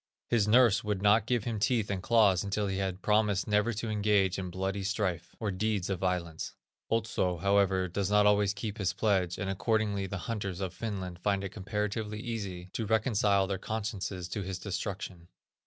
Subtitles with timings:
[0.29, 3.87] His nurse would not give him teeth and claws until he had promised never to
[3.87, 6.55] engage in bloody strife, or deeds of violence.
[6.89, 11.43] Otso, however, does not always keep his pledge, and accordingly the hunters of Finland find
[11.43, 15.27] it comparatively easy to reconcile their consciences to his destruction.